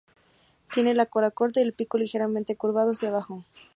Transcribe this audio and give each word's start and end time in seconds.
Tiene 0.73 0.95
la 0.95 1.05
cola 1.05 1.29
corta 1.29 1.59
y 1.59 1.63
el 1.63 1.73
pico 1.75 1.99
ligeramente 1.99 2.55
curvado 2.57 2.89
hacia 2.93 3.09
abajo. 3.09 3.45